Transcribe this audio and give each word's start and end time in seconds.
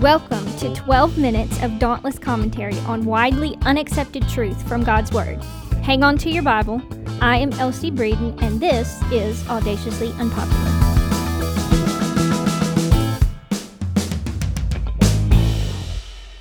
Welcome 0.00 0.46
to 0.56 0.74
12 0.74 1.18
minutes 1.18 1.62
of 1.62 1.78
dauntless 1.78 2.18
commentary 2.18 2.78
on 2.86 3.04
widely 3.04 3.58
unaccepted 3.66 4.26
truth 4.30 4.66
from 4.66 4.82
God's 4.82 5.12
Word. 5.12 5.44
Hang 5.82 6.02
on 6.02 6.16
to 6.16 6.30
your 6.30 6.42
Bible. 6.42 6.80
I 7.20 7.36
am 7.36 7.52
Elsie 7.52 7.90
Breeden, 7.90 8.40
and 8.40 8.58
this 8.58 8.98
is 9.12 9.46
Audaciously 9.46 10.08
Unpopular. 10.12 10.70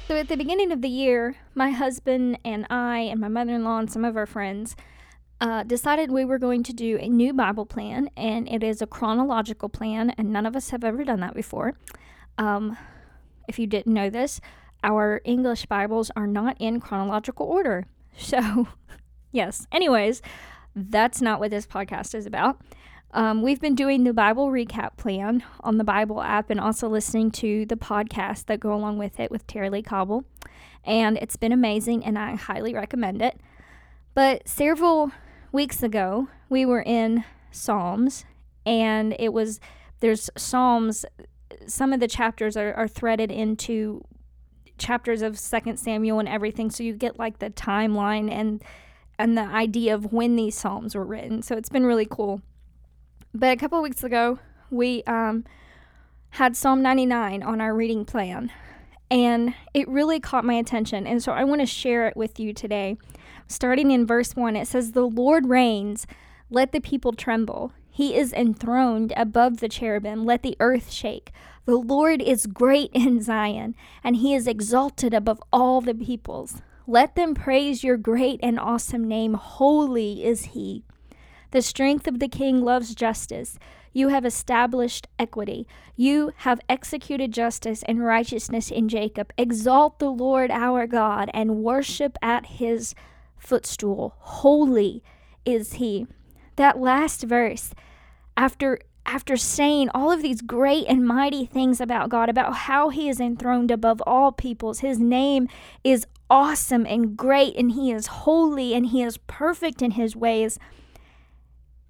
So, 0.07 0.15
at 0.15 0.29
the 0.29 0.37
beginning 0.37 0.71
of 0.71 0.81
the 0.81 0.87
year, 0.87 1.35
my 1.53 1.71
husband 1.71 2.39
and 2.45 2.65
I, 2.69 2.99
and 2.99 3.19
my 3.19 3.27
mother 3.27 3.55
in 3.55 3.65
law, 3.65 3.79
and 3.79 3.91
some 3.91 4.05
of 4.05 4.15
our 4.15 4.25
friends 4.25 4.77
uh, 5.41 5.63
decided 5.63 6.11
we 6.11 6.23
were 6.23 6.39
going 6.39 6.63
to 6.63 6.71
do 6.71 6.97
a 6.97 7.09
new 7.09 7.33
Bible 7.33 7.65
plan, 7.65 8.09
and 8.15 8.47
it 8.47 8.63
is 8.63 8.81
a 8.81 8.87
chronological 8.87 9.67
plan, 9.67 10.11
and 10.11 10.31
none 10.31 10.45
of 10.45 10.55
us 10.55 10.69
have 10.69 10.85
ever 10.85 11.03
done 11.03 11.19
that 11.19 11.33
before. 11.33 11.73
Um, 12.37 12.77
if 13.49 13.57
you 13.57 13.67
didn't 13.67 13.93
know 13.93 14.09
this, 14.09 14.39
our 14.83 15.21
English 15.25 15.65
Bibles 15.65 16.11
are 16.15 16.27
not 16.27 16.55
in 16.59 16.79
chronological 16.79 17.47
order. 17.47 17.87
So, 18.15 18.67
yes. 19.31 19.67
Anyways, 19.71 20.21
that's 20.75 21.21
not 21.21 21.39
what 21.39 21.51
this 21.51 21.65
podcast 21.65 22.13
is 22.13 22.25
about. 22.25 22.61
Um, 23.11 23.41
we've 23.41 23.59
been 23.59 23.73
doing 23.73 24.03
the 24.03 24.13
Bible 24.13 24.49
recap 24.49 24.95
plan 24.95 25.43
on 25.61 25.79
the 25.79 25.83
Bible 25.83 26.21
app 26.21 26.51
and 26.51 26.59
also 26.59 26.87
listening 26.87 27.31
to 27.31 27.65
the 27.65 27.75
podcasts 27.75 28.45
that 28.45 28.59
go 28.59 28.71
along 28.71 28.99
with 28.99 29.19
it 29.19 29.31
with 29.31 29.47
Tara-Leigh 29.47 29.81
Cobble. 29.81 30.25
And 30.83 31.17
it's 31.17 31.35
been 31.35 31.51
amazing, 31.51 32.05
and 32.05 32.17
I 32.17 32.35
highly 32.35 32.73
recommend 32.73 33.23
it. 33.23 33.39
But 34.13 34.47
several 34.47 35.11
weeks 35.51 35.81
ago, 35.81 36.27
we 36.49 36.67
were 36.67 36.83
in 36.83 37.25
Psalms, 37.51 38.25
and 38.63 39.15
it 39.17 39.33
was 39.33 39.59
there's 40.01 40.29
Psalms 40.37 41.03
some 41.67 41.93
of 41.93 41.99
the 41.99 42.07
chapters 42.07 42.55
are, 42.57 42.73
are 42.73 42.87
threaded 42.87 43.31
into 43.31 44.03
chapters 44.77 45.21
of 45.21 45.37
second 45.37 45.77
samuel 45.77 46.19
and 46.19 46.29
everything 46.29 46.71
so 46.71 46.83
you 46.83 46.93
get 46.93 47.19
like 47.19 47.39
the 47.39 47.49
timeline 47.49 48.31
and 48.31 48.63
and 49.17 49.37
the 49.37 49.43
idea 49.43 49.93
of 49.93 50.13
when 50.13 50.37
these 50.37 50.57
psalms 50.57 50.95
were 50.95 51.03
written. 51.03 51.41
So 51.41 51.57
it's 51.57 51.67
been 51.67 51.85
really 51.85 52.07
cool. 52.09 52.41
But 53.33 53.51
a 53.51 53.57
couple 53.57 53.81
weeks 53.81 54.03
ago 54.03 54.39
we 54.71 55.03
um, 55.03 55.43
had 56.31 56.55
psalm 56.55 56.81
99 56.81 57.43
on 57.43 57.59
our 57.59 57.75
reading 57.75 58.05
plan 58.05 58.51
and 59.11 59.53
it 59.73 59.87
really 59.89 60.19
caught 60.19 60.45
my 60.45 60.53
attention 60.53 61.07
and 61.07 61.23
so 61.23 61.31
i 61.31 61.43
want 61.43 61.59
to 61.59 61.65
share 61.65 62.07
it 62.07 62.15
with 62.15 62.39
you 62.39 62.53
today. 62.53 62.97
Starting 63.47 63.91
in 63.91 64.05
verse 64.05 64.35
1 64.35 64.55
it 64.55 64.67
says 64.67 64.93
the 64.93 65.07
lord 65.07 65.47
reigns. 65.47 66.07
Let 66.49 66.71
the 66.71 66.79
people 66.79 67.13
tremble 67.13 67.73
he 67.99 68.15
is 68.15 68.31
enthroned 68.31 69.11
above 69.17 69.57
the 69.57 69.67
cherubim. 69.67 70.23
Let 70.23 70.41
the 70.41 70.55
earth 70.61 70.89
shake. 70.89 71.33
The 71.65 71.75
Lord 71.75 72.21
is 72.21 72.45
great 72.45 72.91
in 72.93 73.21
Zion, 73.21 73.75
and 74.05 74.15
he 74.15 74.33
is 74.33 74.47
exalted 74.47 75.13
above 75.13 75.43
all 75.51 75.81
the 75.81 75.93
peoples. 75.93 76.61
Let 76.87 77.15
them 77.15 77.35
praise 77.35 77.83
your 77.83 77.97
great 77.97 78.39
and 78.41 78.57
awesome 78.57 79.05
name. 79.05 79.33
Holy 79.33 80.23
is 80.23 80.45
he. 80.55 80.85
The 81.51 81.61
strength 81.61 82.07
of 82.07 82.19
the 82.19 82.29
king 82.29 82.63
loves 82.63 82.95
justice. 82.95 83.59
You 83.91 84.07
have 84.07 84.23
established 84.23 85.09
equity. 85.19 85.67
You 85.97 86.31
have 86.37 86.61
executed 86.69 87.33
justice 87.33 87.83
and 87.85 88.05
righteousness 88.05 88.71
in 88.71 88.87
Jacob. 88.87 89.33
Exalt 89.37 89.99
the 89.99 90.09
Lord 90.09 90.51
our 90.51 90.87
God 90.87 91.29
and 91.33 91.65
worship 91.65 92.17
at 92.21 92.45
his 92.45 92.95
footstool. 93.35 94.15
Holy 94.19 95.03
is 95.43 95.73
he. 95.73 96.07
That 96.55 96.79
last 96.79 97.23
verse 97.23 97.73
after 98.39 98.79
after 99.05 99.35
saying 99.35 99.89
all 99.93 100.11
of 100.11 100.21
these 100.21 100.41
great 100.41 100.85
and 100.87 101.05
mighty 101.05 101.45
things 101.45 101.81
about 101.81 102.09
God, 102.09 102.29
about 102.29 102.53
how 102.53 102.89
He 102.89 103.09
is 103.09 103.19
enthroned 103.19 103.71
above 103.71 104.01
all 104.05 104.31
peoples, 104.31 104.79
His 104.79 104.99
name 104.99 105.49
is 105.83 106.05
awesome 106.29 106.85
and 106.85 107.17
great, 107.17 107.55
and 107.57 107.71
He 107.71 107.91
is 107.91 108.07
holy 108.07 108.73
and 108.73 108.87
He 108.87 109.01
is 109.01 109.17
perfect 109.17 109.81
in 109.81 109.91
His 109.91 110.15
ways. 110.15 110.59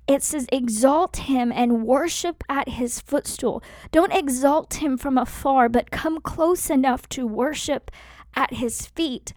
It 0.07 0.23
says, 0.23 0.47
exalt 0.51 1.17
Him 1.17 1.51
and 1.51 1.85
worship 1.85 2.43
at 2.47 2.69
His 2.69 2.99
footstool. 3.01 3.61
Don't 3.91 4.13
exalt 4.13 4.75
Him 4.75 4.97
from 4.97 5.17
afar, 5.17 5.67
but 5.67 5.91
come 5.91 6.21
close 6.21 6.69
enough 6.69 7.07
to 7.09 7.27
worship 7.27 7.91
at 8.33 8.55
His 8.55 8.87
feet. 8.87 9.33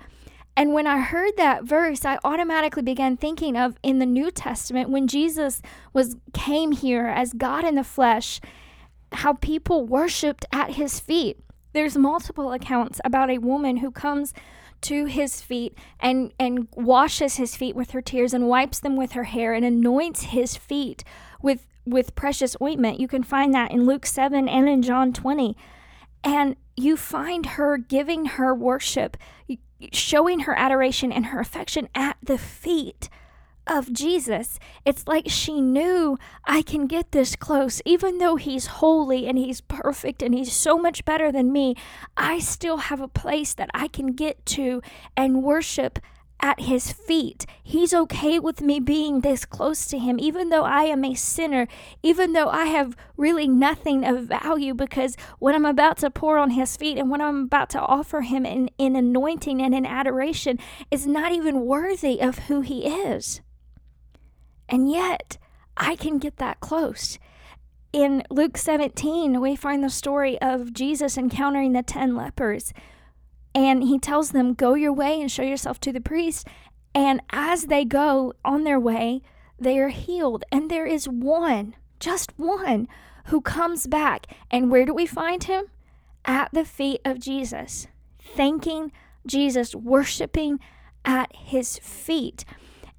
And 0.57 0.75
when 0.75 0.87
I 0.87 1.01
heard 1.01 1.37
that 1.37 1.65
verse, 1.65 2.05
I 2.05 2.19
automatically 2.25 2.83
began 2.83 3.17
thinking 3.17 3.57
of 3.57 3.77
in 3.83 3.99
the 3.99 4.07
New 4.07 4.31
Testament 4.31 4.91
when 4.91 5.09
Jesus 5.09 5.63
was 5.93 6.17
came 6.35 6.73
here 6.73 7.07
as 7.07 7.33
God 7.33 7.65
in 7.65 7.75
the 7.75 7.85
flesh, 7.85 8.41
how 9.13 9.35
people 9.35 9.87
worshiped 9.87 10.45
at 10.53 10.75
his 10.75 11.01
feet. 11.01 11.39
There's 11.73 11.97
multiple 11.97 12.53
accounts 12.53 13.01
about 13.05 13.31
a 13.31 13.39
woman 13.39 13.79
who 13.79 13.91
comes 13.91 14.35
to 14.83 15.07
his 15.07 15.41
feet 15.41 15.79
and 16.01 16.33
and 16.39 16.69
washes 16.75 17.37
his 17.37 17.57
feet 17.57 17.75
with 17.75 17.93
her 17.93 18.03
tears 18.03 18.35
and 18.35 18.49
wipes 18.49 18.81
them 18.81 18.97
with 18.97 19.13
her 19.13 19.25
hair 19.25 19.55
and 19.55 19.65
anoints 19.65 20.25
his 20.25 20.57
feet 20.57 21.05
with 21.41 21.67
with 21.87 22.15
precious 22.15 22.57
ointment. 22.61 23.01
You 23.01 23.09
can 23.09 23.23
find 23.23 23.55
that 23.55 23.73
in 23.73 23.87
Luke 23.87 24.07
7 24.07 24.49
and 24.49 24.69
in 24.69 24.83
John 24.83 25.13
20. 25.13 25.57
And 26.25 26.57
you 26.77 26.97
find 26.97 27.47
her 27.47 27.77
giving 27.77 28.27
her 28.27 28.55
worship 28.55 29.17
showing 29.93 30.41
her 30.41 30.59
adoration 30.59 31.13
and 31.13 31.27
her 31.27 31.41
affection 31.41 31.89
at 31.95 32.17
the 32.23 32.39
feet 32.39 33.09
of 33.67 33.93
Jesus. 33.93 34.59
It's 34.85 35.07
like 35.07 35.29
she 35.29 35.61
knew 35.61 36.19
I 36.45 36.63
can 36.63 36.87
get 36.87 37.13
this 37.13 37.37
close. 37.37 37.81
Even 37.85 38.19
though 38.19 38.37
he's 38.37 38.67
holy 38.67 39.27
and 39.27 39.39
he's 39.39 39.61
perfect 39.61 40.23
and 40.23 40.35
he's 40.35 40.53
so 40.53 40.79
much 40.79 41.05
better 41.05 41.31
than 41.31 41.53
me, 41.53 41.77
I 42.17 42.39
still 42.41 42.79
have 42.79 43.01
a 43.01 43.09
place 43.09 43.55
that 43.55 43.71
I 43.73 43.89
can 43.89 44.09
get 44.15 44.45
to 44.47 44.83
and 45.17 45.43
worship 45.43 45.99
at 46.43 46.61
his 46.61 46.91
feet. 46.91 47.47
He's 47.63 47.95
okay 47.95 48.41
with 48.41 48.61
me 48.61 48.81
being 48.81 49.21
this 49.21 49.45
close 49.45 49.87
to 49.87 49.99
him, 49.99 50.19
even 50.19 50.49
though 50.49 50.65
I 50.65 50.83
am 50.83 51.05
a 51.05 51.15
sinner, 51.15 51.69
even 52.03 52.33
though 52.33 52.49
I 52.49 52.67
have 52.67 52.97
really 53.17 53.47
nothing 53.47 54.05
of 54.05 54.25
value, 54.25 54.75
because 54.75 55.17
what 55.39 55.55
I'm 55.55 55.65
about 55.65 55.99
to 55.99 56.11
pour 56.11 56.37
on 56.39 56.51
his 56.51 56.77
feet 56.77 56.99
and 56.99 57.09
what 57.09 57.21
I'm 57.21 57.45
about 57.45 57.71
to 57.71 57.81
offer 57.81 58.23
him 58.23 58.45
in, 58.45 58.69
in 58.77 58.97
anointing 58.97 59.63
and 59.63 59.73
in 59.73 59.87
adoration 59.87 60.59
is 60.91 61.07
not 61.07 61.31
even 61.31 61.65
worthy 61.65 62.21
of 62.21 62.41
who 62.41 62.61
he 62.61 62.89
is. 62.89 63.41
And 64.69 64.91
yet, 64.91 65.39
I 65.77 65.95
can 65.95 66.19
get 66.19 66.39
that 66.39 66.61
close. 66.61 67.19
In 67.93 68.25
Luke 68.31 68.57
17, 68.57 69.41
we 69.41 69.55
find 69.55 69.85
the 69.85 69.91
story 69.91 70.41
of 70.41 70.73
Jesus 70.73 71.17
encountering 71.17 71.73
the 71.73 71.83
10 71.83 72.17
lepers 72.17 72.73
and 73.55 73.85
he 73.85 73.99
tells 73.99 74.31
them, 74.31 74.55
Go 74.55 74.75
your 74.75 74.93
way 74.93 75.21
and 75.21 75.31
show 75.31 75.43
yourself 75.43 75.81
to 75.81 75.93
the 75.93 76.01
priest. 76.01 76.47
And 76.95 77.21
as 77.31 77.65
they 77.65 77.85
go 77.85 78.35
on 78.45 78.65
their 78.65 78.81
way, 78.81 79.23
they 79.59 79.79
are 79.79 79.89
healed. 79.89 80.45
And 80.51 80.71
there 80.71 80.87
is 80.87 81.09
one, 81.09 81.75
just 82.01 82.33
one, 82.39 82.89
who 83.27 83.41
comes 83.41 83.87
back. 83.87 84.27
And 84.51 84.71
where 84.71 84.85
do 84.85 84.95
we 84.95 85.07
find 85.07 85.45
him? 85.45 85.67
At 86.25 86.51
the 86.53 86.65
feet 86.65 87.01
of 87.05 87.19
Jesus, 87.19 87.89
thanking 88.21 88.93
Jesus, 89.27 89.75
worshiping 89.75 90.61
at 91.05 91.35
his 91.35 91.79
feet. 91.79 92.45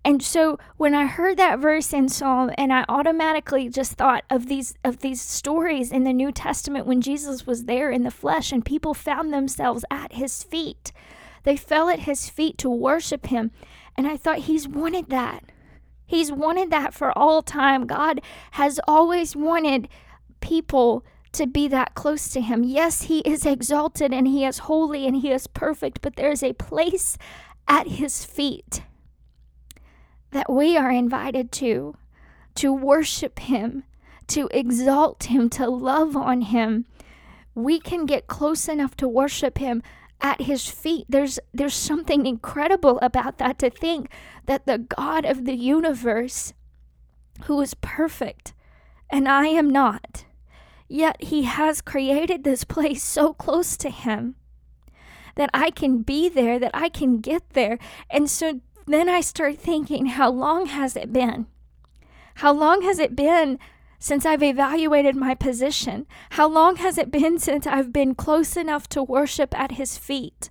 And 0.06 0.22
so 0.22 0.58
when 0.76 0.94
I 0.94 1.06
heard 1.06 1.38
that 1.38 1.60
verse 1.60 1.94
in 1.94 2.10
Psalm 2.10 2.52
and 2.58 2.74
I 2.74 2.84
automatically 2.90 3.70
just 3.70 3.94
thought 3.94 4.26
of 4.30 4.48
these 4.48 4.76
of 4.84 5.00
these 5.00 5.22
stories 5.22 5.92
in 5.92 6.04
the 6.04 6.12
New 6.12 6.32
Testament 6.32 6.86
when 6.86 7.00
Jesus 7.00 7.48
was 7.48 7.66
there 7.66 7.90
in 7.90 8.04
the 8.04 8.12
flesh 8.12 8.52
and 8.52 8.66
people 8.66 8.94
found 8.94 9.32
themselves 9.32 9.86
at 9.90 10.14
his 10.14 10.44
feet. 10.44 10.92
They 11.44 11.56
fell 11.56 11.90
at 11.90 12.00
his 12.00 12.30
feet 12.30 12.58
to 12.60 12.70
worship 12.70 13.28
him. 13.28 13.52
And 13.96 14.08
I 14.08 14.18
thought 14.18 14.40
he's 14.40 14.68
wanted 14.68 15.10
that. 15.10 15.44
He's 16.06 16.32
wanted 16.32 16.70
that 16.72 16.94
for 16.94 17.18
all 17.18 17.42
time. 17.42 17.88
God 17.88 18.22
has 18.52 18.80
always 18.88 19.36
wanted 19.36 19.88
people 20.42 21.06
to 21.32 21.48
be 21.48 21.68
that 21.70 21.96
close 21.96 22.30
to 22.30 22.42
him. 22.42 22.64
Yes, 22.64 23.04
he 23.04 23.20
is 23.20 23.46
exalted 23.46 24.14
and 24.14 24.28
he 24.28 24.46
is 24.46 24.60
holy 24.60 25.08
and 25.08 25.16
he 25.16 25.32
is 25.32 25.48
perfect, 25.48 26.02
but 26.02 26.16
there 26.16 26.32
is 26.32 26.44
a 26.44 26.54
place 26.54 27.18
at 27.68 27.88
his 27.88 28.26
feet 28.26 28.84
that 30.34 30.52
we 30.52 30.76
are 30.78 30.92
invited 30.92 31.52
to 31.54 31.96
to 32.56 32.72
worship 32.72 33.40
him, 33.40 33.84
to 34.28 34.48
exalt 34.52 35.24
him, 35.24 35.50
to 35.50 35.68
love 35.68 36.16
on 36.16 36.42
him. 36.42 36.86
We 37.56 37.80
can 37.80 38.06
get 38.06 38.28
close 38.28 38.68
enough 38.68 38.96
to 38.98 39.08
worship 39.08 39.58
him 39.58 39.82
at 40.22 40.42
his 40.42 40.70
feet. 40.70 41.06
There's 41.10 41.40
there's 41.54 41.74
something 41.74 42.26
incredible 42.26 43.00
about 43.02 43.38
that 43.38 43.60
to 43.60 43.70
think 43.70 44.10
that 44.46 44.66
the 44.66 44.78
God 44.78 45.26
of 45.26 45.46
the 45.46 45.56
universe 45.56 46.54
who 47.46 47.60
is 47.62 47.74
perfect 47.76 48.54
and 49.10 49.28
I 49.28 49.48
am 49.48 49.70
not. 49.70 50.26
Yet 50.88 51.24
he 51.24 51.44
has 51.44 51.82
created 51.82 52.44
this 52.44 52.64
place 52.64 53.04
so 53.04 53.34
close 53.34 53.78
to 53.78 53.90
him 53.90 54.36
that 55.36 55.50
I 55.54 55.72
can 55.72 56.04
be 56.04 56.30
there, 56.30 56.60
that 56.60 56.72
I 56.74 56.90
can 56.90 57.20
get 57.20 57.52
there. 57.52 57.80
And 58.10 58.30
so 58.30 58.62
then 58.86 59.10
I 59.10 59.22
start 59.22 59.58
thinking, 59.58 60.08
how 60.08 60.30
long 60.32 60.68
has 60.68 60.96
it 60.96 61.14
been? 61.14 61.48
How 62.36 62.52
long 62.52 62.82
has 62.82 63.00
it 63.00 63.16
been 63.16 63.60
since 64.00 64.26
I've 64.26 64.44
evaluated 64.44 65.16
my 65.16 65.36
position? 65.36 66.06
How 66.32 66.48
long 66.48 66.78
has 66.78 66.98
it 66.98 67.12
been 67.12 67.40
since 67.40 67.66
I've 67.66 67.94
been 67.94 68.16
close 68.16 68.58
enough 68.58 68.90
to 68.90 69.04
worship 69.04 69.58
at 69.58 69.74
His 69.74 69.98
feet? 69.98 70.50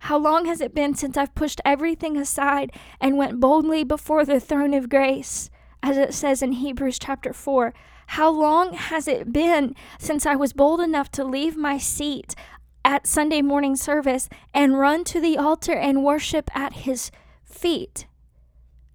How 0.00 0.18
long 0.18 0.44
has 0.44 0.60
it 0.60 0.74
been 0.74 0.94
since 0.94 1.16
I've 1.16 1.34
pushed 1.34 1.60
everything 1.64 2.16
aside 2.16 2.72
and 3.00 3.16
went 3.16 3.40
boldly 3.40 3.82
before 3.82 4.24
the 4.24 4.40
throne 4.40 4.74
of 4.74 4.90
grace, 4.90 5.50
as 5.82 5.96
it 5.96 6.12
says 6.12 6.42
in 6.42 6.52
Hebrews 6.52 6.98
chapter 6.98 7.32
4? 7.32 7.72
How 8.08 8.30
long 8.30 8.74
has 8.74 9.08
it 9.08 9.32
been 9.32 9.74
since 9.98 10.26
I 10.26 10.36
was 10.36 10.52
bold 10.52 10.80
enough 10.80 11.10
to 11.12 11.24
leave 11.24 11.56
my 11.56 11.78
seat 11.78 12.34
at 12.84 13.06
Sunday 13.06 13.42
morning 13.42 13.74
service 13.74 14.28
and 14.54 14.78
run 14.78 15.02
to 15.04 15.20
the 15.20 15.38
altar 15.38 15.72
and 15.72 16.04
worship 16.04 16.50
at 16.54 16.72
His 16.74 17.10
feet? 17.56 18.06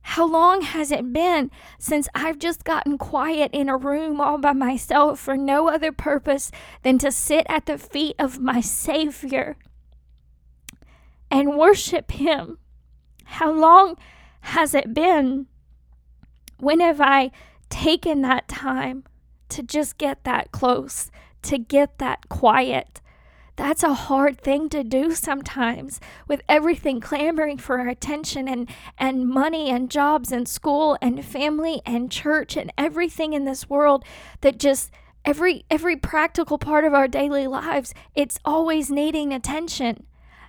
How 0.03 0.27
long 0.27 0.61
has 0.61 0.91
it 0.91 1.13
been 1.13 1.51
since 1.79 2.07
I've 2.13 2.39
just 2.39 2.63
gotten 2.63 2.97
quiet 2.97 3.51
in 3.53 3.69
a 3.69 3.77
room 3.77 4.19
all 4.19 4.37
by 4.37 4.53
myself 4.53 5.19
for 5.19 5.37
no 5.37 5.69
other 5.69 5.91
purpose 5.91 6.51
than 6.83 6.97
to 6.99 7.11
sit 7.11 7.45
at 7.47 7.65
the 7.65 7.77
feet 7.77 8.15
of 8.19 8.39
my 8.39 8.61
Savior 8.61 9.57
and 11.29 11.57
worship 11.57 12.11
Him? 12.11 12.57
How 13.23 13.51
long 13.51 13.97
has 14.41 14.73
it 14.73 14.93
been? 14.93 15.47
When 16.57 16.79
have 16.79 16.99
I 16.99 17.31
taken 17.69 18.21
that 18.21 18.47
time 18.47 19.05
to 19.49 19.63
just 19.63 19.97
get 19.97 20.23
that 20.25 20.51
close, 20.51 21.09
to 21.43 21.57
get 21.57 21.99
that 21.99 22.27
quiet? 22.27 23.01
That's 23.55 23.83
a 23.83 23.93
hard 23.93 24.39
thing 24.39 24.69
to 24.69 24.83
do 24.83 25.13
sometimes 25.13 25.99
with 26.27 26.41
everything 26.47 26.99
clamoring 26.99 27.57
for 27.57 27.79
our 27.79 27.87
attention 27.87 28.47
and, 28.47 28.69
and 28.97 29.27
money 29.27 29.69
and 29.69 29.91
jobs 29.91 30.31
and 30.31 30.47
school 30.47 30.97
and 31.01 31.23
family 31.23 31.81
and 31.85 32.11
church 32.11 32.55
and 32.57 32.71
everything 32.77 33.33
in 33.33 33.45
this 33.45 33.69
world 33.69 34.03
that 34.41 34.57
just 34.57 34.91
every 35.23 35.65
every 35.69 35.95
practical 35.95 36.57
part 36.57 36.83
of 36.83 36.95
our 36.95 37.07
daily 37.07 37.45
lives 37.45 37.93
it's 38.15 38.39
always 38.43 38.89
needing 38.89 39.33
attention. 39.33 40.05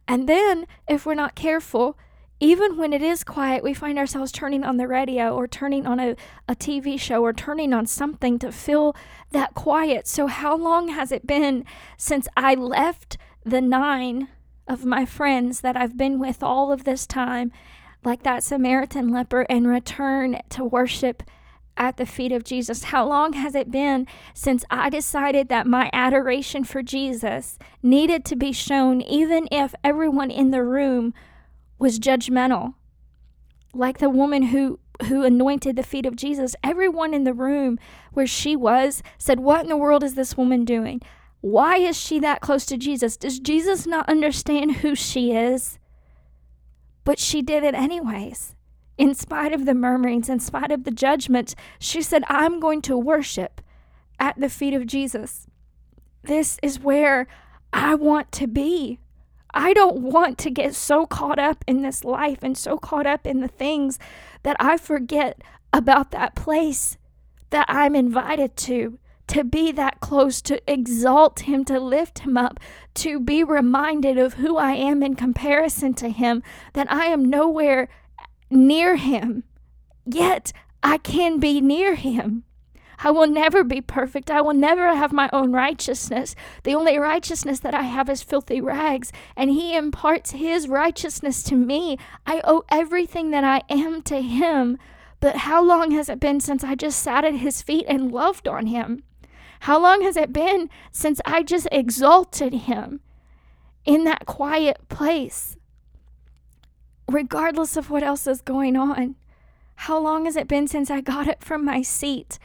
And 0.08 0.28
then 0.28 0.66
if 0.88 1.04
we're 1.04 1.14
not 1.14 1.34
careful 1.34 1.98
even 2.42 2.76
when 2.76 2.92
it 2.92 3.02
is 3.02 3.22
quiet, 3.22 3.62
we 3.62 3.72
find 3.72 3.96
ourselves 3.96 4.32
turning 4.32 4.64
on 4.64 4.76
the 4.76 4.88
radio 4.88 5.32
or 5.32 5.46
turning 5.46 5.86
on 5.86 6.00
a, 6.00 6.16
a 6.48 6.56
TV 6.56 6.98
show 6.98 7.22
or 7.22 7.32
turning 7.32 7.72
on 7.72 7.86
something 7.86 8.36
to 8.40 8.50
fill 8.50 8.96
that 9.30 9.54
quiet. 9.54 10.08
So, 10.08 10.26
how 10.26 10.56
long 10.56 10.88
has 10.88 11.12
it 11.12 11.24
been 11.24 11.64
since 11.96 12.26
I 12.36 12.56
left 12.56 13.16
the 13.44 13.60
nine 13.60 14.26
of 14.66 14.84
my 14.84 15.06
friends 15.06 15.60
that 15.60 15.76
I've 15.76 15.96
been 15.96 16.18
with 16.18 16.42
all 16.42 16.72
of 16.72 16.82
this 16.82 17.06
time, 17.06 17.52
like 18.04 18.24
that 18.24 18.42
Samaritan 18.42 19.12
leper, 19.12 19.46
and 19.48 19.68
return 19.68 20.40
to 20.50 20.64
worship? 20.64 21.22
At 21.74 21.96
the 21.96 22.04
feet 22.04 22.32
of 22.32 22.44
Jesus. 22.44 22.84
How 22.84 23.08
long 23.08 23.32
has 23.32 23.54
it 23.54 23.70
been 23.70 24.06
since 24.34 24.62
I 24.70 24.90
decided 24.90 25.48
that 25.48 25.66
my 25.66 25.88
adoration 25.94 26.64
for 26.64 26.82
Jesus 26.82 27.58
needed 27.82 28.26
to 28.26 28.36
be 28.36 28.52
shown, 28.52 29.00
even 29.00 29.48
if 29.50 29.74
everyone 29.82 30.30
in 30.30 30.50
the 30.50 30.62
room 30.62 31.14
was 31.82 31.98
judgmental. 31.98 32.74
Like 33.74 33.98
the 33.98 34.08
woman 34.08 34.44
who 34.44 34.78
who 35.08 35.24
anointed 35.24 35.74
the 35.74 35.82
feet 35.82 36.06
of 36.06 36.14
Jesus, 36.14 36.54
everyone 36.62 37.12
in 37.12 37.24
the 37.24 37.34
room 37.34 37.76
where 38.12 38.26
she 38.26 38.54
was 38.54 39.02
said, 39.18 39.40
"What 39.40 39.62
in 39.62 39.68
the 39.68 39.76
world 39.76 40.04
is 40.04 40.14
this 40.14 40.36
woman 40.36 40.64
doing? 40.64 41.00
Why 41.40 41.78
is 41.78 41.98
she 42.00 42.20
that 42.20 42.40
close 42.40 42.64
to 42.66 42.76
Jesus? 42.76 43.16
Does 43.16 43.40
Jesus 43.40 43.84
not 43.84 44.08
understand 44.08 44.76
who 44.76 44.94
she 44.94 45.32
is?" 45.32 45.80
But 47.02 47.18
she 47.18 47.42
did 47.42 47.64
it 47.64 47.74
anyways. 47.74 48.54
In 48.96 49.12
spite 49.14 49.52
of 49.52 49.64
the 49.64 49.74
murmurings, 49.74 50.28
in 50.28 50.38
spite 50.38 50.70
of 50.70 50.84
the 50.84 50.92
judgments, 50.92 51.56
she 51.80 52.00
said, 52.00 52.22
"I'm 52.28 52.60
going 52.60 52.80
to 52.82 52.96
worship 52.96 53.60
at 54.20 54.38
the 54.38 54.48
feet 54.48 54.74
of 54.74 54.86
Jesus." 54.86 55.48
This 56.22 56.60
is 56.62 56.78
where 56.78 57.26
I 57.72 57.96
want 57.96 58.30
to 58.32 58.46
be. 58.46 59.00
I 59.54 59.72
don't 59.74 59.98
want 59.98 60.38
to 60.38 60.50
get 60.50 60.74
so 60.74 61.06
caught 61.06 61.38
up 61.38 61.64
in 61.66 61.82
this 61.82 62.04
life 62.04 62.38
and 62.42 62.56
so 62.56 62.78
caught 62.78 63.06
up 63.06 63.26
in 63.26 63.40
the 63.40 63.48
things 63.48 63.98
that 64.42 64.56
I 64.58 64.76
forget 64.76 65.42
about 65.72 66.10
that 66.10 66.34
place 66.34 66.96
that 67.50 67.66
I'm 67.68 67.94
invited 67.94 68.56
to, 68.56 68.98
to 69.28 69.44
be 69.44 69.72
that 69.72 70.00
close, 70.00 70.40
to 70.42 70.60
exalt 70.70 71.40
Him, 71.40 71.64
to 71.66 71.78
lift 71.78 72.20
Him 72.20 72.36
up, 72.36 72.58
to 72.94 73.20
be 73.20 73.44
reminded 73.44 74.18
of 74.18 74.34
who 74.34 74.56
I 74.56 74.72
am 74.72 75.02
in 75.02 75.14
comparison 75.16 75.94
to 75.94 76.08
Him, 76.08 76.42
that 76.72 76.90
I 76.90 77.06
am 77.06 77.24
nowhere 77.24 77.88
near 78.50 78.96
Him, 78.96 79.44
yet 80.06 80.52
I 80.82 80.98
can 80.98 81.38
be 81.38 81.60
near 81.60 81.94
Him. 81.94 82.44
I 83.04 83.10
will 83.10 83.26
never 83.26 83.64
be 83.64 83.80
perfect. 83.80 84.30
I 84.30 84.40
will 84.40 84.54
never 84.54 84.94
have 84.94 85.12
my 85.12 85.28
own 85.32 85.52
righteousness. 85.52 86.36
The 86.62 86.74
only 86.74 86.98
righteousness 86.98 87.58
that 87.60 87.74
I 87.74 87.82
have 87.82 88.08
is 88.08 88.22
filthy 88.22 88.60
rags, 88.60 89.10
and 89.36 89.50
He 89.50 89.76
imparts 89.76 90.30
His 90.30 90.68
righteousness 90.68 91.42
to 91.44 91.56
me. 91.56 91.98
I 92.26 92.40
owe 92.44 92.64
everything 92.70 93.30
that 93.32 93.44
I 93.44 93.62
am 93.68 94.02
to 94.02 94.22
Him. 94.22 94.78
But 95.18 95.38
how 95.38 95.62
long 95.62 95.90
has 95.92 96.08
it 96.08 96.20
been 96.20 96.40
since 96.40 96.62
I 96.62 96.74
just 96.74 97.00
sat 97.00 97.24
at 97.24 97.34
His 97.34 97.60
feet 97.60 97.86
and 97.88 98.12
loved 98.12 98.46
on 98.46 98.66
Him? 98.66 99.02
How 99.60 99.80
long 99.80 100.02
has 100.02 100.16
it 100.16 100.32
been 100.32 100.68
since 100.92 101.20
I 101.24 101.42
just 101.42 101.68
exalted 101.72 102.52
Him 102.52 103.00
in 103.84 104.04
that 104.04 104.26
quiet 104.26 104.88
place, 104.88 105.56
regardless 107.08 107.76
of 107.76 107.90
what 107.90 108.02
else 108.04 108.28
is 108.28 108.42
going 108.42 108.76
on? 108.76 109.16
How 109.74 109.98
long 109.98 110.24
has 110.26 110.36
it 110.36 110.46
been 110.46 110.68
since 110.68 110.90
I 110.90 111.00
got 111.00 111.26
up 111.26 111.42
from 111.42 111.64
my 111.64 111.82
seat 111.82 112.38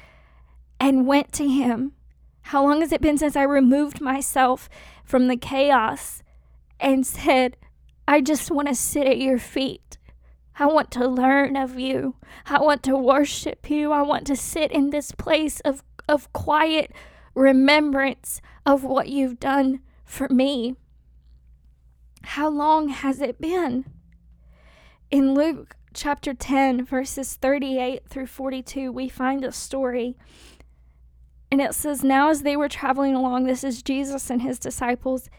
and 0.79 1.07
went 1.07 1.31
to 1.33 1.47
Him. 1.47 1.94
How 2.41 2.63
long 2.63 2.81
has 2.81 2.91
it 2.91 3.01
been 3.01 3.18
since 3.18 3.35
I 3.35 3.44
removed 3.44 4.00
myself 4.00 4.69
from 5.03 5.27
the 5.27 5.38
chaos 5.38 6.24
and 6.79 7.06
said, 7.06 7.57
I 8.07 8.21
just 8.21 8.51
want 8.51 8.68
to 8.69 8.75
sit 8.75 9.06
at 9.06 9.18
your 9.18 9.38
feet. 9.38 9.97
I 10.59 10.65
want 10.68 10.89
to 10.91 11.07
learn 11.07 11.56
of 11.56 11.77
you. 11.77 12.15
I 12.45 12.59
want 12.59 12.83
to 12.83 12.97
worship 12.97 13.69
you. 13.69 13.91
I 13.91 14.01
want 14.01 14.25
to 14.27 14.35
sit 14.35 14.71
in 14.71 14.89
this 14.89 15.12
place 15.12 15.59
of, 15.62 15.83
of 16.07 16.31
quiet 16.33 16.91
remembrance 17.35 18.41
of 18.65 18.83
what 18.83 19.09
you've 19.09 19.39
done 19.39 19.81
for 20.03 20.27
me. 20.29 20.75
How 22.24 22.50
long 22.50 22.89
has 22.89 23.21
it 23.21 23.39
been? 23.39 23.85
In 25.12 25.33
Luke 25.33 25.75
chapter 25.94 26.33
10, 26.33 26.85
verses 26.85 27.35
38 27.35 28.07
through 28.09 28.27
42, 28.27 28.91
we 28.91 29.07
find 29.07 29.44
a 29.44 29.51
story 29.51 30.18
and 31.52 31.62
it 31.62 31.74
says, 31.74 32.04
Now 32.04 32.30
as 32.30 32.42
they 32.42 32.58
were 32.58 32.70
traveling 32.70 33.16
along, 33.16 33.46
this 33.46 33.63
is 33.63 33.82
Jesus 33.82 34.30
and 34.30 34.42
his 34.42 34.60
disciples. 34.60 35.30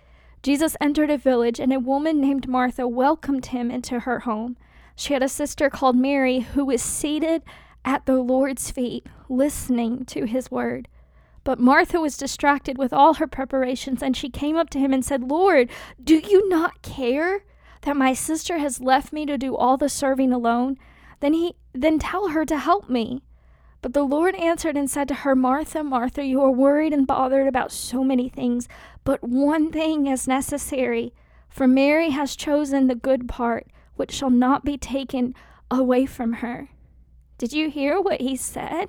Jesus 0.42 0.76
entered 0.80 1.10
a 1.10 1.18
village, 1.18 1.58
and 1.58 1.72
a 1.72 1.80
woman 1.80 2.20
named 2.20 2.48
Martha 2.48 2.86
welcomed 2.86 3.46
him 3.46 3.70
into 3.70 4.00
her 4.00 4.20
home. 4.20 4.56
She 4.94 5.12
had 5.12 5.22
a 5.22 5.28
sister 5.28 5.68
called 5.68 5.96
Mary 5.96 6.40
who 6.40 6.64
was 6.64 6.82
seated 6.82 7.42
at 7.84 8.06
the 8.06 8.16
Lord's 8.16 8.70
feet, 8.70 9.06
listening 9.28 10.04
to 10.06 10.24
his 10.24 10.50
word. 10.50 10.88
But 11.44 11.60
Martha 11.60 12.00
was 12.00 12.16
distracted 12.16 12.78
with 12.78 12.92
all 12.92 13.14
her 13.14 13.26
preparations, 13.26 14.02
and 14.02 14.16
she 14.16 14.28
came 14.28 14.56
up 14.56 14.70
to 14.70 14.78
him 14.78 14.92
and 14.92 15.04
said, 15.04 15.22
Lord, 15.22 15.70
do 16.02 16.18
you 16.18 16.48
not 16.48 16.82
care 16.82 17.44
that 17.82 17.96
my 17.96 18.12
sister 18.12 18.58
has 18.58 18.80
left 18.80 19.12
me 19.12 19.24
to 19.26 19.38
do 19.38 19.56
all 19.56 19.76
the 19.76 19.88
serving 19.88 20.32
alone? 20.32 20.76
Then 21.20 21.32
he 21.32 21.54
then 21.72 21.98
tell 21.98 22.28
her 22.28 22.44
to 22.44 22.58
help 22.58 22.88
me. 22.88 23.22
But 23.80 23.92
the 23.92 24.02
Lord 24.02 24.34
answered 24.34 24.76
and 24.76 24.90
said 24.90 25.08
to 25.08 25.14
her, 25.14 25.36
Martha, 25.36 25.84
Martha, 25.84 26.24
you 26.24 26.40
are 26.42 26.50
worried 26.50 26.92
and 26.92 27.06
bothered 27.06 27.46
about 27.46 27.70
so 27.70 28.02
many 28.02 28.28
things, 28.28 28.68
but 29.04 29.22
one 29.22 29.70
thing 29.70 30.06
is 30.06 30.26
necessary. 30.26 31.12
For 31.48 31.68
Mary 31.68 32.10
has 32.10 32.36
chosen 32.36 32.86
the 32.86 32.94
good 32.94 33.28
part, 33.28 33.66
which 33.94 34.12
shall 34.12 34.30
not 34.30 34.64
be 34.64 34.76
taken 34.76 35.34
away 35.70 36.06
from 36.06 36.34
her. 36.34 36.68
Did 37.36 37.52
you 37.52 37.70
hear 37.70 38.00
what 38.00 38.20
he 38.20 38.36
said? 38.36 38.88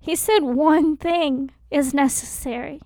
He 0.00 0.16
said, 0.16 0.40
One 0.40 0.96
thing 0.96 1.50
is 1.70 1.92
necessary 1.92 2.80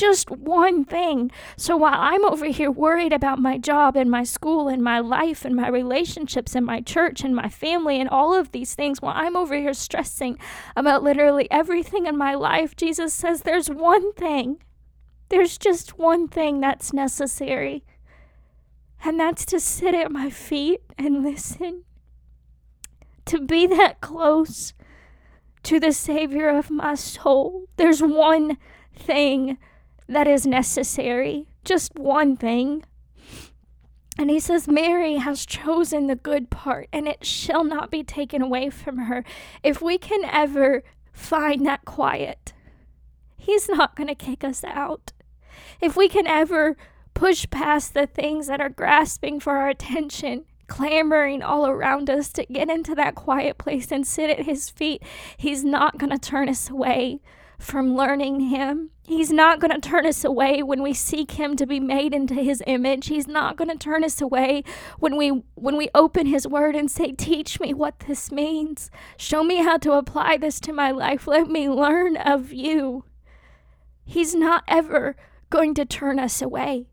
just 0.00 0.30
one 0.30 0.84
thing. 0.84 1.30
So 1.56 1.76
while 1.76 1.94
I'm 1.94 2.24
over 2.24 2.46
here 2.46 2.70
worried 2.70 3.12
about 3.12 3.38
my 3.38 3.58
job 3.58 3.96
and 3.96 4.10
my 4.10 4.24
school 4.24 4.66
and 4.66 4.82
my 4.82 4.98
life 4.98 5.44
and 5.44 5.54
my 5.54 5.68
relationships 5.68 6.54
and 6.54 6.64
my 6.64 6.80
church 6.80 7.22
and 7.22 7.36
my 7.36 7.48
family 7.48 8.00
and 8.00 8.08
all 8.08 8.34
of 8.34 8.52
these 8.52 8.74
things, 8.74 9.02
while 9.02 9.14
I'm 9.14 9.36
over 9.36 9.54
here 9.54 9.74
stressing 9.74 10.38
about 10.74 11.02
literally 11.02 11.46
everything 11.50 12.06
in 12.06 12.16
my 12.16 12.34
life, 12.34 12.74
Jesus 12.74 13.12
says 13.12 13.42
there's 13.42 13.68
one 13.68 14.12
thing. 14.14 14.62
There's 15.28 15.58
just 15.58 15.98
one 15.98 16.26
thing 16.26 16.60
that's 16.60 16.92
necessary. 16.92 17.84
And 19.04 19.20
that's 19.20 19.44
to 19.46 19.60
sit 19.60 19.94
at 19.94 20.10
my 20.10 20.30
feet 20.30 20.80
and 20.98 21.22
listen. 21.22 21.84
To 23.26 23.40
be 23.40 23.66
that 23.66 24.00
close 24.00 24.74
to 25.62 25.78
the 25.78 25.92
Savior 25.92 26.48
of 26.48 26.70
my 26.70 26.94
soul. 26.94 27.66
There's 27.76 28.02
one 28.02 28.56
thing 28.94 29.58
that 30.10 30.26
is 30.26 30.46
necessary. 30.46 31.46
Just 31.64 31.98
one 31.98 32.36
thing. 32.36 32.84
And 34.18 34.28
he 34.28 34.40
says, 34.40 34.68
Mary 34.68 35.16
has 35.16 35.46
chosen 35.46 36.06
the 36.06 36.16
good 36.16 36.50
part, 36.50 36.88
and 36.92 37.08
it 37.08 37.24
shall 37.24 37.64
not 37.64 37.90
be 37.90 38.02
taken 38.02 38.42
away 38.42 38.68
from 38.68 38.98
her. 38.98 39.24
If 39.62 39.80
we 39.80 39.96
can 39.96 40.24
ever 40.24 40.82
find 41.12 41.64
that 41.66 41.84
quiet. 41.84 42.52
He's 43.36 43.68
not 43.68 43.96
going 43.96 44.08
to 44.08 44.14
kick 44.14 44.44
us 44.44 44.64
out. 44.64 45.12
If 45.80 45.96
we 45.96 46.08
can 46.08 46.26
ever 46.26 46.76
push 47.14 47.46
past 47.50 47.94
the 47.94 48.06
things 48.06 48.46
that 48.46 48.60
are 48.60 48.68
grasping 48.68 49.40
for 49.40 49.56
our 49.56 49.68
attention, 49.68 50.44
clamoring 50.66 51.42
all 51.42 51.66
around 51.66 52.10
us 52.10 52.32
to 52.32 52.44
get 52.44 52.70
into 52.70 52.94
that 52.94 53.14
quiet 53.14 53.58
place 53.58 53.90
and 53.90 54.06
sit 54.06 54.30
at 54.30 54.46
His 54.46 54.70
feet, 54.70 55.02
He's 55.36 55.64
not 55.64 55.98
going 55.98 56.10
to 56.10 56.18
turn 56.18 56.48
us 56.48 56.70
away 56.70 57.20
from 57.58 57.96
learning 57.96 58.40
Him. 58.40 58.90
He's 59.10 59.32
not 59.32 59.58
going 59.58 59.72
to 59.72 59.80
turn 59.80 60.06
us 60.06 60.24
away 60.24 60.62
when 60.62 60.84
we 60.84 60.94
seek 60.94 61.32
him 61.32 61.56
to 61.56 61.66
be 61.66 61.80
made 61.80 62.14
into 62.14 62.34
his 62.34 62.62
image. 62.64 63.08
He's 63.08 63.26
not 63.26 63.56
going 63.56 63.68
to 63.68 63.76
turn 63.76 64.04
us 64.04 64.20
away 64.20 64.62
when 65.00 65.16
we 65.16 65.42
when 65.56 65.76
we 65.76 65.88
open 65.96 66.26
his 66.26 66.46
word 66.46 66.76
and 66.76 66.88
say, 66.88 67.10
"Teach 67.10 67.58
me 67.58 67.74
what 67.74 67.98
this 68.06 68.30
means. 68.30 68.88
Show 69.16 69.42
me 69.42 69.64
how 69.64 69.78
to 69.78 69.94
apply 69.94 70.36
this 70.36 70.60
to 70.60 70.72
my 70.72 70.92
life. 70.92 71.26
Let 71.26 71.50
me 71.50 71.68
learn 71.68 72.18
of 72.18 72.52
you." 72.52 73.02
He's 74.04 74.32
not 74.32 74.62
ever 74.68 75.16
going 75.50 75.74
to 75.74 75.84
turn 75.84 76.20
us 76.20 76.40
away 76.40 76.86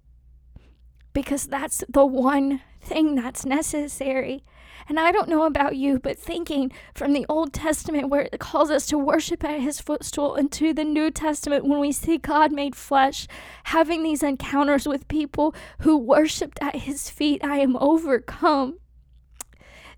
because 1.17 1.47
that's 1.47 1.83
the 1.89 2.05
one 2.05 2.61
thing 2.79 3.15
that's 3.15 3.43
necessary. 3.43 4.43
And 4.87 4.99
I 4.99 5.11
don't 5.11 5.27
know 5.27 5.45
about 5.45 5.75
you, 5.75 5.97
but 5.97 6.15
thinking 6.15 6.71
from 6.93 7.11
the 7.11 7.25
Old 7.27 7.53
Testament 7.53 8.09
where 8.09 8.29
it 8.31 8.39
calls 8.39 8.69
us 8.69 8.85
to 8.85 8.99
worship 8.99 9.43
at 9.43 9.59
his 9.59 9.81
footstool 9.81 10.35
and 10.35 10.51
to 10.51 10.75
the 10.75 10.83
New 10.83 11.09
Testament 11.09 11.65
when 11.65 11.79
we 11.79 11.91
see 11.91 12.19
God 12.19 12.51
made 12.51 12.75
flesh, 12.75 13.27
having 13.63 14.03
these 14.03 14.21
encounters 14.21 14.87
with 14.87 15.07
people 15.07 15.55
who 15.79 15.97
worshiped 15.97 16.59
at 16.61 16.75
his 16.75 17.09
feet, 17.09 17.43
I 17.43 17.61
am 17.61 17.77
overcome. 17.77 18.77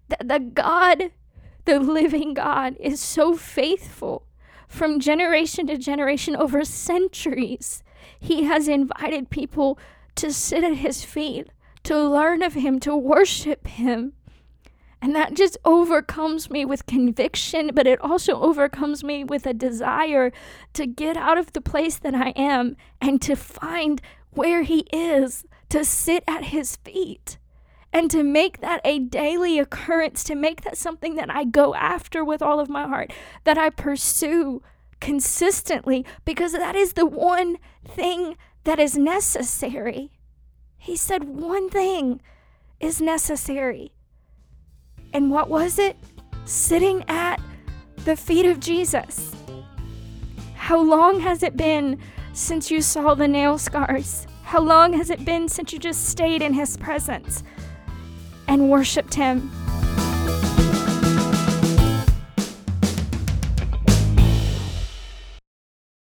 The, 0.07 0.17
the 0.23 0.39
God, 0.39 1.11
the 1.65 1.81
living 1.81 2.33
God, 2.33 2.77
is 2.79 3.01
so 3.01 3.35
faithful 3.35 4.25
from 4.69 5.01
generation 5.01 5.67
to 5.67 5.77
generation 5.77 6.37
over 6.37 6.63
centuries. 6.63 7.83
He 8.17 8.45
has 8.45 8.69
invited 8.69 9.29
people 9.29 9.77
to 10.19 10.33
sit 10.33 10.63
at 10.63 10.77
his 10.77 11.03
feet, 11.03 11.47
to 11.83 11.97
learn 11.97 12.41
of 12.41 12.53
him, 12.53 12.79
to 12.81 12.95
worship 12.95 13.67
him. 13.67 14.13
And 15.01 15.15
that 15.15 15.33
just 15.33 15.57
overcomes 15.63 16.49
me 16.49 16.65
with 16.65 16.85
conviction, 16.85 17.71
but 17.73 17.87
it 17.87 18.01
also 18.01 18.41
overcomes 18.41 19.01
me 19.01 19.23
with 19.23 19.45
a 19.45 19.53
desire 19.53 20.31
to 20.73 20.85
get 20.85 21.15
out 21.15 21.37
of 21.37 21.53
the 21.53 21.61
place 21.61 21.97
that 21.97 22.13
I 22.13 22.29
am 22.35 22.75
and 22.99 23.21
to 23.21 23.35
find 23.35 24.01
where 24.31 24.63
He 24.63 24.79
is, 24.91 25.45
to 25.69 25.85
sit 25.85 26.23
at 26.27 26.45
His 26.45 26.75
feet, 26.75 27.37
and 27.93 28.11
to 28.11 28.23
make 28.23 28.59
that 28.59 28.81
a 28.83 28.99
daily 28.99 29.57
occurrence, 29.57 30.23
to 30.25 30.35
make 30.35 30.61
that 30.63 30.77
something 30.77 31.15
that 31.15 31.33
I 31.33 31.45
go 31.45 31.73
after 31.75 32.25
with 32.25 32.41
all 32.41 32.59
of 32.59 32.69
my 32.69 32.85
heart, 32.85 33.13
that 33.45 33.57
I 33.57 33.69
pursue 33.69 34.61
consistently, 34.99 36.05
because 36.25 36.51
that 36.51 36.75
is 36.75 36.93
the 36.93 37.05
one 37.05 37.57
thing 37.87 38.35
that 38.63 38.79
is 38.79 38.97
necessary. 38.97 40.11
He 40.77 40.95
said, 40.95 41.23
one 41.23 41.69
thing 41.69 42.21
is 42.79 43.01
necessary 43.01 43.91
and 45.13 45.31
what 45.31 45.49
was 45.49 45.79
it? 45.79 45.97
Sitting 46.45 47.03
at 47.07 47.41
the 48.05 48.15
feet 48.15 48.45
of 48.45 48.59
Jesus. 48.59 49.35
How 50.55 50.79
long 50.79 51.19
has 51.21 51.43
it 51.43 51.57
been 51.57 51.99
since 52.33 52.69
you 52.69 52.81
saw 52.81 53.15
the 53.15 53.27
nail 53.27 53.57
scars? 53.57 54.27
How 54.43 54.61
long 54.61 54.93
has 54.93 55.09
it 55.09 55.25
been 55.25 55.47
since 55.47 55.73
you 55.73 55.79
just 55.79 56.05
stayed 56.05 56.41
in 56.41 56.53
his 56.53 56.77
presence 56.77 57.43
and 58.47 58.69
worshiped 58.69 59.13
him? 59.13 59.51